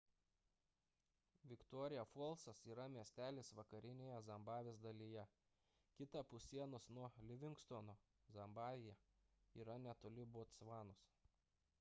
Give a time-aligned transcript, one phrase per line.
[1.49, 5.25] viktoria folsas yra miestelis vakarinėje zimbabvės dalyje
[6.01, 7.97] kitapus sienos nuo livingstono
[8.39, 8.97] zambija
[9.63, 11.07] ir netoli botsvanos